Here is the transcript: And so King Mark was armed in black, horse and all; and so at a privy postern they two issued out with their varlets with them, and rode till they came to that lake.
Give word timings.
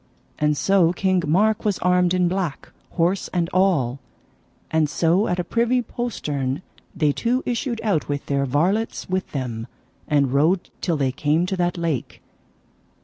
And 0.39 0.57
so 0.57 0.91
King 0.93 1.21
Mark 1.27 1.63
was 1.63 1.77
armed 1.77 2.15
in 2.15 2.27
black, 2.27 2.69
horse 2.93 3.27
and 3.27 3.47
all; 3.53 3.99
and 4.71 4.89
so 4.89 5.27
at 5.27 5.37
a 5.37 5.43
privy 5.43 5.83
postern 5.83 6.63
they 6.95 7.11
two 7.11 7.43
issued 7.45 7.79
out 7.83 8.09
with 8.09 8.25
their 8.25 8.47
varlets 8.47 9.07
with 9.07 9.31
them, 9.31 9.67
and 10.07 10.33
rode 10.33 10.71
till 10.81 10.97
they 10.97 11.11
came 11.11 11.45
to 11.45 11.57
that 11.57 11.77
lake. 11.77 12.19